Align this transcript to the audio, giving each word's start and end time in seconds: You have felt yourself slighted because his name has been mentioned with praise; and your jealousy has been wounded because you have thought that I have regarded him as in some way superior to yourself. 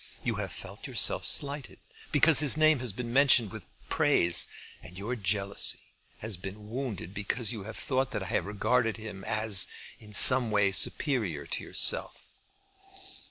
You 0.23 0.37
have 0.37 0.51
felt 0.51 0.87
yourself 0.87 1.23
slighted 1.23 1.77
because 2.11 2.39
his 2.39 2.57
name 2.57 2.79
has 2.79 2.91
been 2.91 3.13
mentioned 3.13 3.51
with 3.51 3.67
praise; 3.87 4.47
and 4.81 4.97
your 4.97 5.15
jealousy 5.15 5.77
has 6.21 6.37
been 6.37 6.71
wounded 6.71 7.13
because 7.13 7.51
you 7.53 7.65
have 7.65 7.77
thought 7.77 8.09
that 8.09 8.23
I 8.23 8.29
have 8.29 8.47
regarded 8.47 8.97
him 8.97 9.23
as 9.25 9.67
in 9.99 10.15
some 10.15 10.49
way 10.49 10.71
superior 10.71 11.45
to 11.45 11.63
yourself. 11.63 12.25